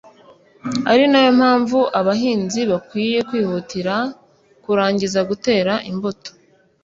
ari 0.91 1.05
na 1.11 1.19
yo 1.25 1.31
mpamvu 1.39 1.79
abahinzi 1.99 2.61
bakwiye 2.71 3.19
kwihutira 3.29 3.95
kurangiza 4.63 5.19
gutera 5.29 5.73
imbuto 5.89 6.29